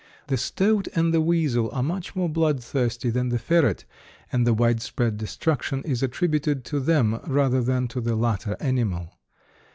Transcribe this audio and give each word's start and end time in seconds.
The 0.29 0.37
stoat 0.37 0.87
and 0.95 1.13
the 1.13 1.21
weasel 1.21 1.69
are 1.71 1.83
much 1.83 2.15
more 2.15 2.27
bloodthirsty 2.27 3.11
than 3.11 3.29
the 3.29 3.37
ferret, 3.37 3.85
and 4.31 4.47
the 4.47 4.53
widespread 4.55 5.15
destruction 5.17 5.83
is 5.83 6.01
attributed 6.01 6.65
to 6.65 6.79
them 6.79 7.19
rather 7.27 7.61
than 7.61 7.87
to 7.89 8.01
the 8.01 8.15
latter 8.15 8.57
animal. 8.59 9.13